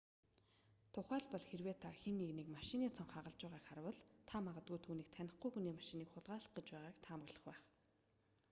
тухайлбал 0.93 1.45
хэрэв 1.47 1.77
та 1.83 1.89
хэн 2.01 2.15
нэгнийг 2.21 2.47
машины 2.57 2.85
цонх 2.95 3.11
хагалж 3.13 3.39
байгааг 3.43 3.65
харвал 3.67 3.99
та 4.29 4.35
магадгүй 4.45 4.79
түүнийг 4.81 5.09
танихгүй 5.15 5.49
хүний 5.51 5.75
машиныг 5.77 6.09
хулгайлах 6.11 6.53
гэж 6.55 6.67
байгааг 6.73 6.97
таамаглах 7.05 7.41
байх 7.47 7.59